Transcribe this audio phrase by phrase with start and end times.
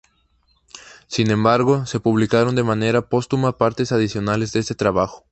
[1.05, 5.25] Sin embargo, se publicaron de manera póstuma partes adicionales de este trabajo.